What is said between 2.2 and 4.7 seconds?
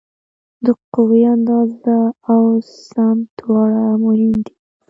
او سمت دواړه مهم دي.